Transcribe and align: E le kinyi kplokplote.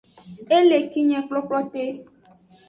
E 0.55 0.57
le 0.69 0.77
kinyi 0.91 1.19
kplokplote. 1.25 1.83